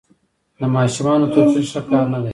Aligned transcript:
د 0.59 0.61
ماشومانو 0.75 1.25
توپیر 1.33 1.63
ښه 1.71 1.81
کار 1.89 2.05
نه 2.13 2.19
دی. 2.23 2.29